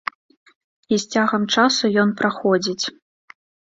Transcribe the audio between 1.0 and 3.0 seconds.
з цягам часу ён праходзіць.